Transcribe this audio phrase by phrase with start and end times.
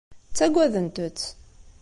[0.29, 1.21] Ttagadent-tt.